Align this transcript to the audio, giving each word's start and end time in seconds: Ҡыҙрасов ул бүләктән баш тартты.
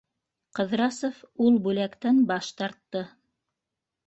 Ҡыҙрасов 0.59 1.19
ул 1.49 1.59
бүләктән 1.67 2.25
баш 2.33 2.51
тартты. 2.63 3.05